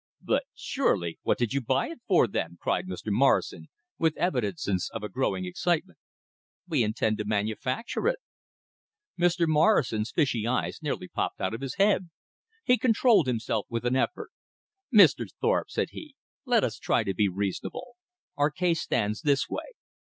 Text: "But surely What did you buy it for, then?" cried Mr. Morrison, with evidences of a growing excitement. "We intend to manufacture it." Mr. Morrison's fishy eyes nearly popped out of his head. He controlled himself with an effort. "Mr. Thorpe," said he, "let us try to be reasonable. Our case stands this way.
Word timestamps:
"But 0.23 0.45
surely 0.55 1.19
What 1.21 1.37
did 1.37 1.53
you 1.53 1.61
buy 1.61 1.89
it 1.89 1.99
for, 2.07 2.27
then?" 2.27 2.57
cried 2.59 2.87
Mr. 2.87 3.11
Morrison, 3.11 3.67
with 3.99 4.17
evidences 4.17 4.89
of 4.95 5.03
a 5.03 5.09
growing 5.09 5.45
excitement. 5.45 5.99
"We 6.67 6.81
intend 6.83 7.19
to 7.19 7.25
manufacture 7.25 8.07
it." 8.07 8.17
Mr. 9.19 9.47
Morrison's 9.47 10.09
fishy 10.09 10.47
eyes 10.47 10.81
nearly 10.81 11.07
popped 11.07 11.39
out 11.39 11.53
of 11.53 11.61
his 11.61 11.75
head. 11.75 12.09
He 12.63 12.79
controlled 12.79 13.27
himself 13.27 13.67
with 13.69 13.85
an 13.85 13.95
effort. 13.95 14.31
"Mr. 14.91 15.27
Thorpe," 15.39 15.69
said 15.69 15.89
he, 15.91 16.15
"let 16.45 16.63
us 16.63 16.79
try 16.79 17.03
to 17.03 17.13
be 17.13 17.29
reasonable. 17.29 17.95
Our 18.35 18.49
case 18.49 18.81
stands 18.81 19.21
this 19.21 19.47
way. 19.47 19.73